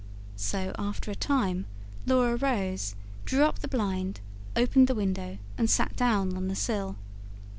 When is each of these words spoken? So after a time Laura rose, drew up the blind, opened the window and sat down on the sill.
So 0.35 0.73
after 0.79 1.11
a 1.11 1.15
time 1.15 1.67
Laura 2.07 2.35
rose, 2.35 2.95
drew 3.23 3.43
up 3.43 3.59
the 3.59 3.67
blind, 3.67 4.19
opened 4.55 4.87
the 4.87 4.95
window 4.95 5.37
and 5.59 5.69
sat 5.69 5.95
down 5.95 6.35
on 6.35 6.47
the 6.47 6.55
sill. 6.55 6.95